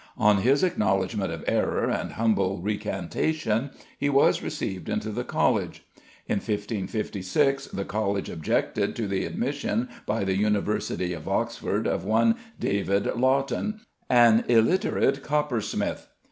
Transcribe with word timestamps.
On 0.17 0.37
his 0.37 0.63
acknowledgment 0.63 1.31
of 1.31 1.43
error 1.47 1.87
and 1.87 2.13
humble 2.13 2.57
recantation 2.59 3.69
he 3.99 4.09
was 4.09 4.41
received 4.41 4.89
into 4.89 5.11
the 5.11 5.23
College. 5.23 5.85
In 6.25 6.37
1556 6.37 7.67
the 7.67 7.85
College 7.85 8.27
objected 8.27 8.95
to 8.95 9.07
the 9.07 9.25
admission 9.25 9.89
by 10.07 10.23
the 10.23 10.35
University 10.35 11.13
of 11.13 11.27
Oxford 11.29 11.85
of 11.85 12.03
one 12.03 12.33
David 12.59 13.03
Laughton, 13.15 13.81
an 14.09 14.43
illiterate 14.47 15.21
coppersmith. 15.21 16.09